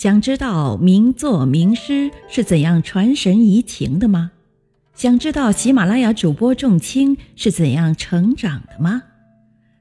[0.00, 4.30] 想知道名作名诗是怎样传神怡情的吗？
[4.94, 9.02] 想知道喜马拉雅主播仲卿是怎样成长的吗？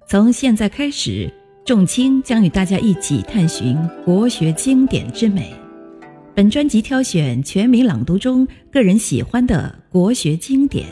[0.10, 1.34] 从现在开始，
[1.64, 5.54] 仲卿将与大家一起探寻国学经典之美。
[6.36, 10.86] 本专辑挑选全民朗读中个人喜欢的国学经典，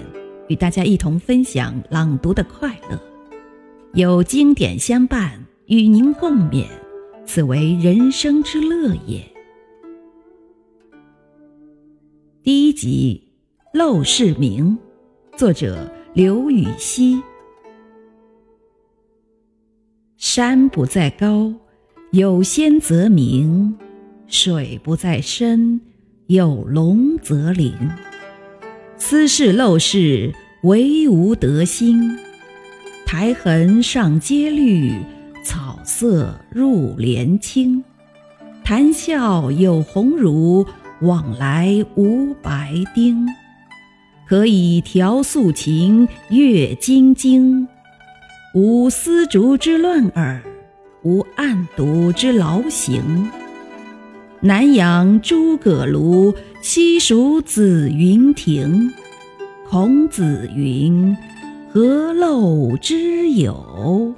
[0.48, 2.98] 与大家一同分享朗读的快乐。
[3.94, 5.34] 有经典相伴，
[5.66, 6.66] 与您共勉。
[7.28, 9.22] 此为人生之乐也。
[12.42, 13.22] 第一集
[13.78, 14.78] 《陋室铭》，
[15.38, 17.22] 作者刘禹锡。
[20.16, 21.54] 山不在高，
[22.12, 23.76] 有仙则名；
[24.28, 25.82] 水不在深，
[26.28, 27.74] 有龙则灵。
[28.96, 32.18] 斯是陋室，惟吾德馨。
[33.06, 34.94] 苔痕上阶绿。
[35.48, 37.82] 草色入帘青，
[38.66, 40.66] 谈笑有鸿儒，
[41.00, 43.26] 往来无白丁。
[44.28, 47.66] 可以调素琴，阅金经。
[48.54, 50.44] 无丝竹之乱耳，
[51.04, 53.32] 无案牍之劳形。
[54.42, 58.92] 南阳诸葛庐，西蜀子云亭。
[59.70, 61.16] 孔子云
[61.72, 64.14] ：“何陋之有？”